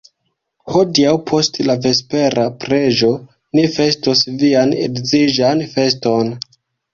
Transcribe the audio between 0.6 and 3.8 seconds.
Hodiaŭ post la vespera preĝo ni